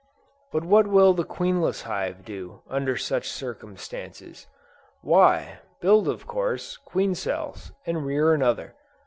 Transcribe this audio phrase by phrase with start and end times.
[0.51, 4.47] But what will the queenless hive do, under such circumstances?
[5.01, 8.73] Why, build of course, queen cells, and rear another.